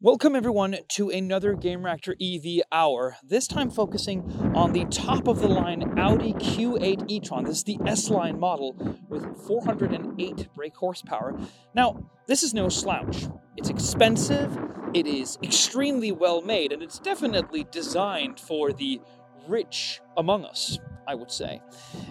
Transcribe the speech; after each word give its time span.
Welcome 0.00 0.36
everyone 0.36 0.76
to 0.90 1.10
another 1.10 1.56
Gamereactor 1.56 2.14
EV 2.22 2.62
Hour, 2.70 3.16
this 3.24 3.48
time 3.48 3.68
focusing 3.68 4.22
on 4.54 4.72
the 4.72 4.84
top 4.84 5.26
of 5.26 5.40
the 5.40 5.48
line 5.48 5.98
Audi 5.98 6.34
Q8 6.34 7.06
e-tron. 7.08 7.42
This 7.42 7.56
is 7.56 7.64
the 7.64 7.80
S-Line 7.84 8.38
model 8.38 8.76
with 9.08 9.26
408 9.48 10.54
brake 10.54 10.76
horsepower. 10.76 11.36
Now, 11.74 12.08
this 12.28 12.44
is 12.44 12.54
no 12.54 12.68
slouch. 12.68 13.26
It's 13.56 13.70
expensive, 13.70 14.56
it 14.94 15.08
is 15.08 15.36
extremely 15.42 16.12
well 16.12 16.42
made, 16.42 16.70
and 16.70 16.80
it's 16.80 17.00
definitely 17.00 17.64
designed 17.64 18.38
for 18.38 18.72
the 18.72 19.00
rich 19.48 20.00
among 20.16 20.44
us. 20.44 20.78
I 21.08 21.14
would 21.14 21.32
say. 21.32 21.62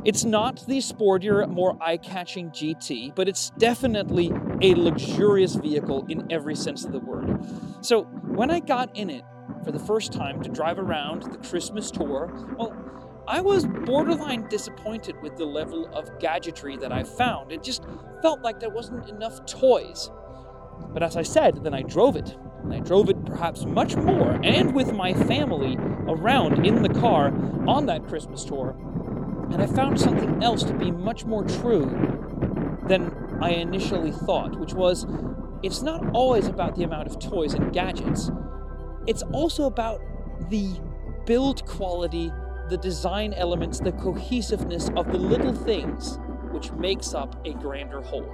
It's 0.03 0.25
not 0.25 0.65
the 0.65 0.79
sportier, 0.79 1.47
more 1.47 1.77
eye 1.79 1.97
catching 1.97 2.49
GT, 2.49 3.13
but 3.15 3.29
it's 3.29 3.51
definitely 3.51 4.31
a 4.61 4.73
luxurious 4.73 5.53
vehicle 5.53 6.05
in 6.09 6.29
every 6.31 6.55
sense 6.55 6.83
of 6.83 6.91
the 6.91 6.99
word. 6.99 7.39
So 7.81 8.03
when 8.03 8.49
I 8.49 8.59
got 8.59 8.97
in 8.97 9.11
it 9.11 9.23
for 9.63 9.71
the 9.71 9.79
first 9.79 10.11
time 10.11 10.41
to 10.41 10.49
drive 10.49 10.79
around 10.79 11.23
the 11.31 11.37
Christmas 11.37 11.91
tour, 11.91 12.33
well, 12.57 12.75
I 13.27 13.39
was 13.41 13.65
borderline 13.65 14.47
disappointed 14.49 15.21
with 15.21 15.37
the 15.37 15.45
level 15.45 15.85
of 15.93 16.17
gadgetry 16.17 16.75
that 16.77 16.91
I 16.91 17.03
found. 17.03 17.51
It 17.51 17.61
just 17.61 17.83
felt 18.21 18.41
like 18.41 18.59
there 18.59 18.69
wasn't 18.69 19.07
enough 19.09 19.45
toys. 19.45 20.09
But 20.93 21.03
as 21.03 21.15
I 21.15 21.23
said, 21.23 21.63
then 21.63 21.73
I 21.73 21.83
drove 21.83 22.15
it. 22.15 22.35
And 22.67 22.73
I 22.73 22.79
drove 22.79 23.09
it 23.09 23.25
perhaps 23.25 23.63
much 23.63 23.95
more, 23.95 24.37
and 24.43 24.75
with 24.75 24.91
my 24.91 25.13
family 25.13 25.77
around 26.09 26.65
in 26.65 26.83
the 26.83 26.89
car 26.89 27.27
on 27.65 27.85
that 27.85 28.05
Christmas 28.07 28.43
tour. 28.43 28.75
And 29.51 29.61
I 29.61 29.67
found 29.67 29.97
something 29.97 30.43
else 30.43 30.63
to 30.63 30.73
be 30.73 30.91
much 30.91 31.23
more 31.23 31.45
true 31.45 31.85
than 32.87 33.39
I 33.41 33.51
initially 33.51 34.11
thought, 34.11 34.59
which 34.59 34.73
was 34.73 35.05
it's 35.63 35.81
not 35.81 36.05
always 36.13 36.47
about 36.47 36.75
the 36.75 36.83
amount 36.83 37.07
of 37.07 37.19
toys 37.19 37.53
and 37.53 37.71
gadgets, 37.71 38.29
it's 39.07 39.23
also 39.31 39.63
about 39.63 40.01
the 40.49 40.77
build 41.25 41.65
quality, 41.65 42.33
the 42.69 42.77
design 42.77 43.33
elements, 43.33 43.79
the 43.79 43.93
cohesiveness 43.93 44.89
of 44.97 45.09
the 45.13 45.17
little 45.17 45.53
things 45.53 46.19
which 46.51 46.73
makes 46.73 47.13
up 47.13 47.39
a 47.45 47.53
grander 47.53 48.01
whole. 48.01 48.29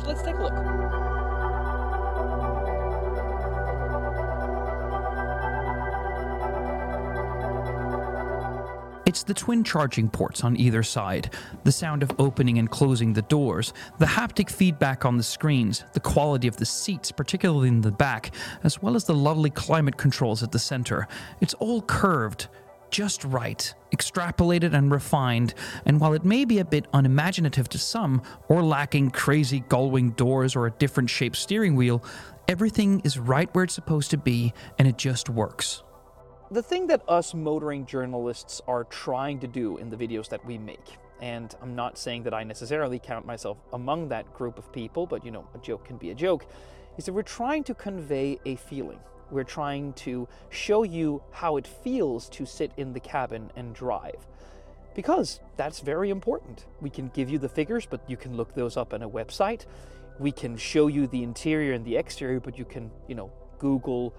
So 0.00 0.08
let's 0.08 0.22
take 0.22 0.34
a 0.34 0.42
look. 0.42 1.03
It's 9.14 9.22
the 9.22 9.32
twin 9.32 9.62
charging 9.62 10.08
ports 10.08 10.42
on 10.42 10.56
either 10.56 10.82
side, 10.82 11.30
the 11.62 11.70
sound 11.70 12.02
of 12.02 12.10
opening 12.18 12.58
and 12.58 12.68
closing 12.68 13.12
the 13.12 13.22
doors, 13.22 13.72
the 13.98 14.06
haptic 14.06 14.50
feedback 14.50 15.04
on 15.04 15.16
the 15.16 15.22
screens, 15.22 15.84
the 15.92 16.00
quality 16.00 16.48
of 16.48 16.56
the 16.56 16.66
seats, 16.66 17.12
particularly 17.12 17.68
in 17.68 17.80
the 17.80 17.92
back, 17.92 18.34
as 18.64 18.82
well 18.82 18.96
as 18.96 19.04
the 19.04 19.14
lovely 19.14 19.50
climate 19.50 19.96
controls 19.96 20.42
at 20.42 20.50
the 20.50 20.58
center. 20.58 21.06
It's 21.40 21.54
all 21.54 21.80
curved, 21.82 22.48
just 22.90 23.22
right, 23.22 23.72
extrapolated 23.94 24.74
and 24.74 24.90
refined, 24.90 25.54
and 25.86 26.00
while 26.00 26.14
it 26.14 26.24
may 26.24 26.44
be 26.44 26.58
a 26.58 26.64
bit 26.64 26.88
unimaginative 26.92 27.68
to 27.68 27.78
some, 27.78 28.20
or 28.48 28.64
lacking 28.64 29.12
crazy 29.12 29.60
gullwing 29.68 30.16
doors 30.16 30.56
or 30.56 30.66
a 30.66 30.72
different 30.72 31.08
shaped 31.08 31.36
steering 31.36 31.76
wheel, 31.76 32.02
everything 32.48 32.98
is 33.04 33.16
right 33.16 33.48
where 33.54 33.62
it's 33.62 33.74
supposed 33.74 34.10
to 34.10 34.18
be 34.18 34.52
and 34.76 34.88
it 34.88 34.98
just 34.98 35.30
works 35.30 35.84
the 36.50 36.62
thing 36.62 36.86
that 36.88 37.02
us 37.08 37.34
motoring 37.34 37.86
journalists 37.86 38.60
are 38.68 38.84
trying 38.84 39.40
to 39.40 39.46
do 39.46 39.78
in 39.78 39.90
the 39.90 39.96
videos 39.96 40.28
that 40.28 40.44
we 40.44 40.58
make, 40.58 40.98
and 41.20 41.54
I'm 41.62 41.74
not 41.74 41.96
saying 41.96 42.24
that 42.24 42.34
I 42.34 42.44
necessarily 42.44 42.98
count 42.98 43.26
myself 43.26 43.58
among 43.72 44.08
that 44.08 44.32
group 44.34 44.58
of 44.58 44.70
people, 44.72 45.06
but 45.06 45.24
you 45.24 45.30
know, 45.30 45.46
a 45.54 45.58
joke 45.58 45.86
can 45.86 45.96
be 45.96 46.10
a 46.10 46.14
joke, 46.14 46.46
is 46.98 47.06
that 47.06 47.12
we're 47.12 47.22
trying 47.22 47.64
to 47.64 47.74
convey 47.74 48.38
a 48.44 48.56
feeling. 48.56 48.98
We're 49.30 49.44
trying 49.44 49.94
to 49.94 50.28
show 50.50 50.82
you 50.82 51.22
how 51.30 51.56
it 51.56 51.66
feels 51.66 52.28
to 52.30 52.44
sit 52.44 52.72
in 52.76 52.92
the 52.92 53.00
cabin 53.00 53.50
and 53.56 53.74
drive. 53.74 54.26
Because 54.94 55.40
that's 55.56 55.80
very 55.80 56.10
important. 56.10 56.66
We 56.80 56.90
can 56.90 57.08
give 57.08 57.28
you 57.28 57.38
the 57.38 57.48
figures, 57.48 57.86
but 57.86 58.00
you 58.08 58.16
can 58.16 58.36
look 58.36 58.54
those 58.54 58.76
up 58.76 58.94
on 58.94 59.02
a 59.02 59.08
website. 59.08 59.64
We 60.20 60.30
can 60.30 60.56
show 60.56 60.86
you 60.86 61.08
the 61.08 61.22
interior 61.22 61.72
and 61.72 61.84
the 61.84 61.96
exterior, 61.96 62.38
but 62.38 62.58
you 62.58 62.64
can, 62.64 62.90
you 63.08 63.16
know, 63.16 63.32
Google 63.58 64.14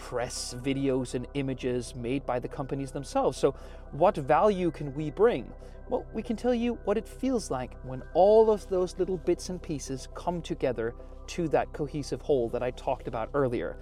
press 0.00 0.54
videos 0.62 1.14
and 1.14 1.26
images 1.34 1.94
made 1.94 2.24
by 2.24 2.38
the 2.38 2.48
companies 2.48 2.90
themselves. 2.90 3.36
So, 3.36 3.54
what 3.92 4.16
value 4.16 4.70
can 4.70 4.94
we 4.94 5.10
bring? 5.10 5.52
Well, 5.90 6.06
we 6.14 6.22
can 6.22 6.36
tell 6.36 6.54
you 6.54 6.78
what 6.84 6.96
it 6.96 7.06
feels 7.06 7.50
like 7.50 7.76
when 7.82 8.02
all 8.14 8.50
of 8.50 8.68
those 8.68 8.96
little 8.98 9.18
bits 9.18 9.50
and 9.50 9.60
pieces 9.60 10.08
come 10.14 10.40
together 10.40 10.94
to 11.28 11.48
that 11.48 11.72
cohesive 11.72 12.22
whole 12.22 12.48
that 12.48 12.62
I 12.62 12.70
talked 12.70 13.08
about 13.08 13.28
earlier. 13.34 13.76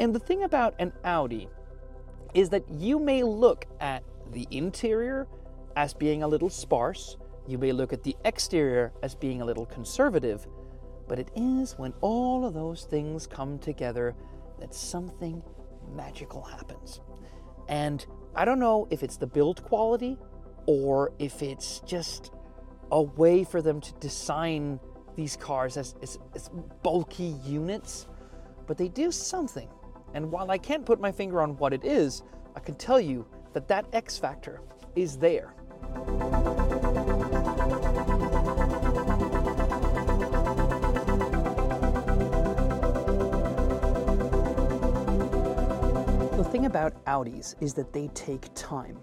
And 0.00 0.14
the 0.14 0.18
thing 0.18 0.42
about 0.42 0.74
an 0.78 0.92
Audi 1.04 1.48
is 2.34 2.48
that 2.50 2.68
you 2.68 2.98
may 2.98 3.22
look 3.22 3.66
at 3.80 4.02
the 4.32 4.48
interior 4.50 5.28
as 5.76 5.94
being 5.94 6.22
a 6.22 6.28
little 6.28 6.50
sparse, 6.50 7.16
you 7.46 7.56
may 7.56 7.70
look 7.70 7.92
at 7.92 8.02
the 8.02 8.16
exterior 8.24 8.92
as 9.02 9.14
being 9.14 9.40
a 9.42 9.44
little 9.44 9.66
conservative, 9.66 10.46
but 11.06 11.18
it 11.18 11.30
is 11.36 11.78
when 11.78 11.94
all 12.00 12.44
of 12.44 12.54
those 12.54 12.84
things 12.84 13.26
come 13.26 13.58
together 13.58 14.16
that 14.60 14.74
something 14.74 15.42
magical 15.94 16.42
happens. 16.42 17.00
And 17.68 18.04
I 18.34 18.44
don't 18.44 18.58
know 18.58 18.86
if 18.90 19.02
it's 19.02 19.16
the 19.16 19.26
build 19.26 19.64
quality 19.64 20.18
or 20.66 21.12
if 21.18 21.42
it's 21.42 21.80
just 21.80 22.32
a 22.90 23.02
way 23.02 23.44
for 23.44 23.62
them 23.62 23.80
to 23.80 23.92
design 23.94 24.78
these 25.16 25.36
cars 25.36 25.76
as, 25.76 25.94
as, 26.02 26.18
as, 26.34 26.50
bulky 26.82 27.36
units, 27.44 28.06
but 28.66 28.76
they 28.76 28.88
do 28.88 29.10
something. 29.10 29.68
And 30.14 30.30
while 30.30 30.50
I 30.50 30.58
can't 30.58 30.84
put 30.84 31.00
my 31.00 31.10
finger 31.10 31.40
on 31.40 31.56
what 31.56 31.72
it 31.72 31.84
is, 31.84 32.22
I 32.54 32.60
can 32.60 32.74
tell 32.74 33.00
you 33.00 33.26
that 33.54 33.66
that 33.68 33.86
X 33.92 34.18
factor 34.18 34.60
is 34.94 35.16
there. 35.16 35.54
Thing 46.56 46.64
about 46.64 47.04
Audis 47.04 47.54
is 47.60 47.74
that 47.74 47.92
they 47.92 48.08
take 48.14 48.48
time. 48.54 48.96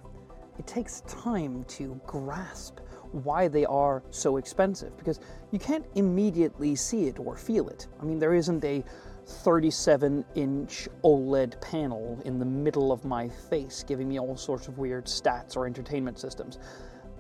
It 0.58 0.66
takes 0.66 1.02
time 1.02 1.64
to 1.66 2.02
grasp 2.08 2.80
why 3.12 3.48
they 3.48 3.64
are 3.66 4.02
so 4.10 4.38
expensive 4.38 4.98
because 4.98 5.20
you 5.52 5.60
can't 5.60 5.86
immediately 5.94 6.76
see 6.76 7.06
it 7.06 7.20
or 7.20 7.38
feel 7.38 7.70
it. 7.70 7.86
I 8.02 8.06
mean, 8.06 8.18
there 8.18 8.34
isn't 8.34 8.66
a 8.66 8.84
37 9.28 10.26
inch 10.34 10.90
OLED 11.04 11.62
panel 11.62 12.20
in 12.26 12.40
the 12.40 12.46
middle 12.46 12.92
of 12.92 13.06
my 13.06 13.30
face 13.30 13.84
giving 13.88 14.10
me 14.10 14.20
all 14.20 14.36
sorts 14.36 14.68
of 14.68 14.80
weird 14.80 15.06
stats 15.06 15.56
or 15.56 15.68
entertainment 15.68 16.18
systems. 16.18 16.58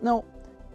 No, 0.01 0.25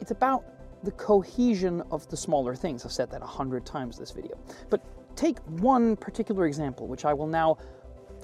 it's 0.01 0.13
about 0.13 0.45
the 0.85 0.93
cohesion 0.93 1.83
of 1.91 2.09
the 2.11 2.17
smaller 2.17 2.55
things. 2.55 2.85
I've 2.85 2.93
said 2.93 3.11
that 3.11 3.23
a 3.23 3.27
hundred 3.27 3.67
times 3.67 3.99
this 3.99 4.13
video. 4.13 4.39
But 4.71 4.85
take 5.17 5.41
one 5.61 5.97
particular 5.97 6.47
example, 6.47 6.87
which 6.87 7.05
I 7.05 7.13
will 7.13 7.27
now 7.27 7.59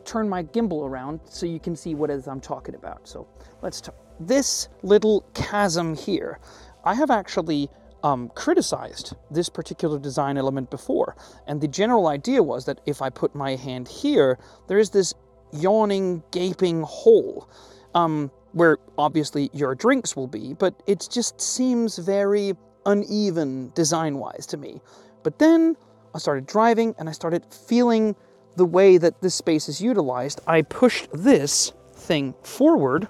turn 0.04 0.28
my 0.28 0.42
gimbal 0.42 0.88
around 0.88 1.20
so 1.24 1.46
you 1.46 1.60
can 1.60 1.76
see 1.76 1.94
what 1.94 2.10
it 2.10 2.14
is 2.14 2.28
I'm 2.28 2.40
talking 2.40 2.74
about. 2.74 3.06
So 3.08 3.26
let's 3.62 3.80
talk. 3.80 3.94
This 4.20 4.68
little 4.82 5.24
chasm 5.34 5.96
here, 5.96 6.38
I 6.84 6.94
have 6.94 7.10
actually 7.10 7.68
um, 8.04 8.30
criticized 8.34 9.14
this 9.30 9.48
particular 9.48 9.98
design 9.98 10.36
element 10.36 10.70
before. 10.70 11.16
And 11.46 11.60
the 11.60 11.68
general 11.68 12.06
idea 12.06 12.42
was 12.42 12.66
that 12.66 12.80
if 12.86 13.00
I 13.02 13.10
put 13.10 13.34
my 13.34 13.56
hand 13.56 13.88
here, 13.88 14.38
there 14.68 14.78
is 14.78 14.90
this 14.90 15.14
yawning, 15.52 16.22
gaping 16.30 16.82
hole 16.82 17.48
um, 17.94 18.30
where 18.52 18.78
obviously 18.98 19.50
your 19.52 19.74
drinks 19.74 20.14
will 20.14 20.26
be, 20.26 20.52
but 20.54 20.82
it 20.86 21.08
just 21.10 21.40
seems 21.40 21.98
very 21.98 22.52
uneven 22.86 23.72
design 23.74 24.18
wise 24.18 24.46
to 24.46 24.56
me. 24.56 24.80
But 25.22 25.38
then 25.38 25.76
I 26.14 26.18
started 26.18 26.46
driving 26.46 26.94
and 26.98 27.08
I 27.08 27.12
started 27.12 27.44
feeling 27.52 28.14
the 28.56 28.64
way 28.64 28.98
that 28.98 29.20
this 29.20 29.34
space 29.34 29.68
is 29.68 29.80
utilized, 29.80 30.40
I 30.46 30.62
pushed 30.62 31.08
this 31.12 31.72
thing 31.94 32.34
forward 32.42 33.08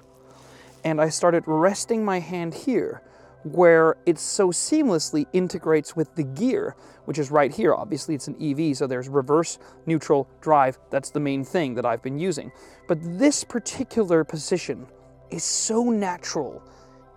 and 0.83 1.01
I 1.01 1.09
started 1.09 1.43
resting 1.47 2.05
my 2.05 2.19
hand 2.19 2.53
here 2.53 3.01
where 3.43 3.95
it 4.07 4.17
so 4.17 4.49
seamlessly 4.49 5.27
integrates 5.33 5.95
with 5.95 6.13
the 6.15 6.23
gear, 6.23 6.75
which 7.05 7.19
is 7.19 7.29
right 7.29 7.53
here. 7.53 7.75
Obviously, 7.75 8.15
it's 8.15 8.27
an 8.27 8.35
EV, 8.41 8.75
so 8.75 8.87
there's 8.87 9.07
reverse, 9.07 9.59
neutral, 9.85 10.27
drive. 10.41 10.79
That's 10.89 11.11
the 11.11 11.19
main 11.19 11.45
thing 11.45 11.75
that 11.75 11.85
I've 11.85 12.01
been 12.01 12.17
using. 12.17 12.51
But 12.87 12.97
this 13.19 13.43
particular 13.43 14.23
position 14.23 14.87
is 15.29 15.43
so 15.43 15.83
natural. 15.83 16.63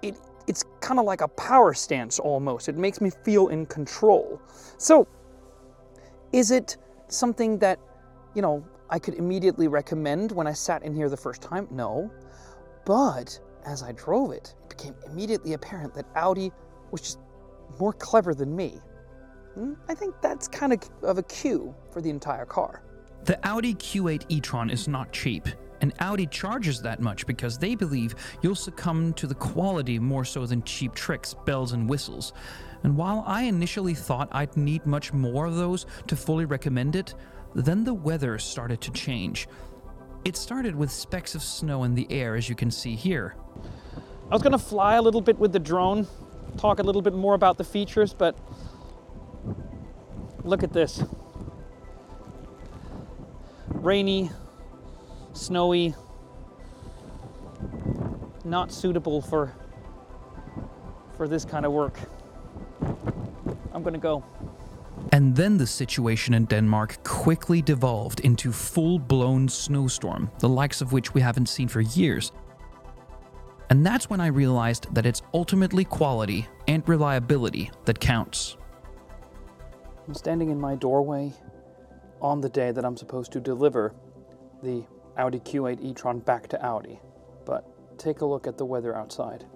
It, 0.03 0.19
it's 0.47 0.65
kind 0.81 1.01
of 1.01 1.07
like 1.07 1.23
a 1.23 1.29
power 1.29 1.73
stance 1.73 2.19
almost. 2.19 2.69
It 2.69 2.77
makes 2.77 3.01
me 3.01 3.11
feel 3.25 3.49
in 3.49 3.65
control. 3.65 4.41
So, 4.77 5.09
is 6.33 6.51
it 6.51 6.77
something 7.09 7.59
that 7.61 7.79
you 8.35 8.43
know, 8.43 8.65
I 8.91 8.99
could 8.99 9.15
immediately 9.15 9.69
recommend 9.69 10.33
when 10.33 10.47
I 10.47 10.53
sat 10.53 10.83
in 10.83 10.95
here 10.95 11.09
the 11.09 11.17
first 11.17 11.43
time? 11.43 11.69
No. 11.71 12.11
But 12.85 13.39
as 13.67 13.83
I 13.83 13.93
drove 13.93 14.33
it, 14.33 14.55
it 14.65 14.71
became 14.71 14.95
immediately 15.07 15.53
apparent 15.53 15.95
that 15.95 16.07
Audi 16.15 16.53
was 16.91 17.03
just 17.03 17.19
more 17.79 17.93
clever 17.93 18.35
than 18.35 18.55
me. 18.55 18.81
Hmm, 19.55 19.75
I 19.89 19.95
think 19.95 20.15
that's 20.23 20.49
kind 20.49 20.73
of 20.73 20.81
of 21.03 21.19
a 21.19 21.23
cue 21.25 21.75
for 21.91 22.01
the 22.01 22.11
entire 22.11 22.47
car. 22.47 22.83
The 23.25 23.39
Audi 23.47 23.75
Q8 23.75 24.25
e-tron 24.29 24.71
is 24.71 24.89
not 24.89 25.13
cheap, 25.13 25.49
and 25.81 25.93
Audi 26.01 26.27
charges 26.27 26.81
that 26.83 27.01
much 27.01 27.27
because 27.27 27.59
they 27.59 27.75
believe 27.75 28.15
you'll 28.43 28.55
succumb 28.55 29.13
to 29.15 29.27
the 29.27 29.35
quality 29.35 29.99
more 29.99 30.25
so 30.25 30.47
than 30.47 30.63
cheap 30.63 30.95
tricks, 30.95 31.35
bells, 31.45 31.73
and 31.73 31.89
whistles. 31.89 32.33
And 32.85 32.97
while 32.97 33.25
I 33.27 33.43
initially 33.43 33.95
thought 33.95 34.29
I'd 34.31 34.57
need 34.57 34.87
much 34.87 35.13
more 35.13 35.47
of 35.47 35.57
those 35.57 35.87
to 36.07 36.17
fully 36.17 36.45
recommend 36.45 36.95
it, 36.97 37.15
then 37.65 37.85
the 37.85 37.95
weather 37.95 38.39
started 38.39 38.81
to 38.83 38.91
change. 38.93 39.49
It 40.25 40.37
started 40.37 40.75
with 40.75 40.91
specks 40.91 41.35
of 41.35 41.43
snow 41.43 41.85
in 41.85 41.95
the 41.95 42.07
air, 42.11 42.37
as 42.37 42.49
you 42.49 42.55
can 42.55 42.71
see 42.71 42.95
here. 42.95 43.35
I 44.31 44.35
was 44.35 44.43
gonna 44.43 44.59
fly 44.59 44.97
a 44.97 45.03
little 45.03 45.21
bit 45.21 45.39
with 45.39 45.53
the 45.53 45.59
drone, 45.59 46.07
talk 46.57 46.79
a 46.79 46.83
little 46.83 47.03
bit 47.03 47.15
more 47.15 47.35
about 47.35 47.57
the 47.57 47.65
features, 47.65 48.13
but 48.13 48.37
look 50.45 50.63
at 50.63 50.73
this. 50.73 51.03
Rainy, 53.69 54.31
snowy, 55.33 55.95
not 58.45 58.73
suitable 58.73 59.21
for 59.23 59.53
for 61.17 61.27
this 61.27 61.45
kind 61.45 61.67
of 61.67 61.73
work. 61.73 61.99
I'm 63.73 63.83
gonna 63.83 63.99
go. 63.99 64.25
And 65.19 65.35
then 65.35 65.59
the 65.59 65.67
situation 65.67 66.33
in 66.33 66.45
Denmark 66.45 67.03
quickly 67.03 67.61
devolved 67.61 68.21
into 68.21 68.53
full 68.53 69.01
blown 69.01 69.49
snowstorm, 69.49 70.31
the 70.39 70.49
likes 70.49 70.81
of 70.81 70.93
which 70.93 71.13
we 71.13 71.21
haven't 71.21 71.49
seen 71.49 71.67
for 71.67 71.81
years. 71.81 72.31
And 73.69 73.85
that's 73.85 74.09
when 74.09 74.21
I 74.21 74.29
realized 74.29 74.95
that 74.95 75.07
it's 75.07 75.23
ultimately 75.35 75.85
quality 75.85 76.47
and 76.69 76.89
reliability 76.89 77.69
that 77.85 77.99
counts. 77.99 78.59
I'm 80.07 80.15
standing 80.15 80.51
in 80.51 80.61
my 80.61 80.77
doorway 80.77 81.33
on 82.23 82.41
the 82.41 82.49
day 82.49 82.71
that 82.71 82.85
I'm 82.85 82.97
supposed 82.97 83.33
to 83.33 83.41
deliver 83.41 83.97
the 84.63 84.87
Audi 85.17 85.41
Q8 85.41 85.83
e-tron 85.83 86.21
back 86.21 86.47
to 86.47 86.65
Audi. 86.65 87.01
But 87.45 87.67
take 87.99 88.21
a 88.21 88.25
look 88.25 88.47
at 88.47 88.57
the 88.57 88.65
weather 88.65 88.95
outside. 88.95 89.47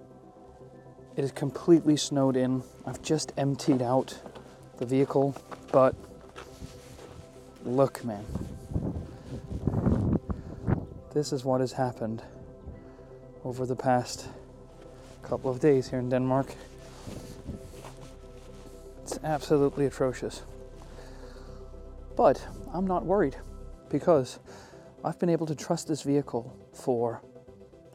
It 1.15 1.23
is 1.23 1.31
completely 1.31 1.95
snowed 1.95 2.35
in. 2.35 2.63
I've 2.85 3.01
just 3.01 3.31
emptied 3.37 3.81
out 3.81 4.21
the 4.83 4.95
vehicle, 4.97 5.33
but 5.71 5.95
look, 7.63 8.03
man. 8.03 8.25
This 11.13 11.31
is 11.31 11.45
what 11.45 11.61
has 11.61 11.71
happened 11.71 12.21
over 13.45 13.65
the 13.65 13.77
past 13.77 14.27
couple 15.21 15.49
of 15.49 15.61
days 15.61 15.89
here 15.89 15.99
in 15.99 16.09
Denmark. 16.09 16.55
It's 19.03 19.17
absolutely 19.23 19.85
atrocious. 19.85 20.41
But 22.17 22.45
I'm 22.73 22.85
not 22.85 23.05
worried 23.05 23.37
because 23.89 24.39
I've 25.01 25.17
been 25.17 25.29
able 25.29 25.45
to 25.45 25.55
trust 25.55 25.87
this 25.87 26.01
vehicle 26.01 26.53
for 26.73 27.21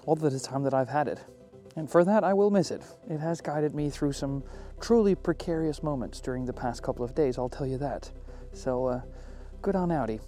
all 0.07 0.17
the 0.17 0.41
time 0.41 0.63
that 0.63 0.73
I've 0.73 0.89
had 0.89 1.07
it. 1.07 1.19
And 1.77 1.91
for 1.91 2.05
that, 2.05 2.25
I 2.25 2.35
will 2.35 2.51
miss 2.51 2.71
it. 2.71 2.83
It 3.09 3.19
has 3.19 3.41
guided 3.41 3.75
me 3.75 3.91
through 3.91 4.13
some 4.13 4.43
truly 4.81 5.15
precarious 5.15 5.83
moments 5.83 6.21
during 6.21 6.45
the 6.45 6.53
past 6.53 6.83
couple 6.83 7.05
of 7.05 7.15
days, 7.15 7.39
I'll 7.39 7.49
tell 7.49 7.67
you 7.67 7.79
that. 7.79 8.11
So, 8.53 8.87
uh, 8.87 9.01
good 9.63 9.77
on 9.77 9.93
Audi. 9.93 10.21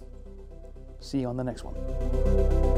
See 0.99 1.19
you 1.19 1.27
on 1.27 1.37
the 1.37 1.43
next 1.43 1.63
one. 1.63 2.70